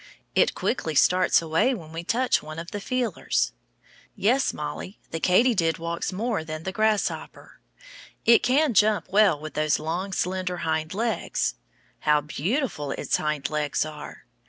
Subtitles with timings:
[0.33, 3.51] It quickly starts away when we touch one of the feelers.
[4.15, 7.59] Yes, Mollie, the katydid walks more than the grasshopper.
[8.25, 11.53] It can jump well with those long, slender hind legs.
[11.99, 14.25] How beautiful its hind legs are!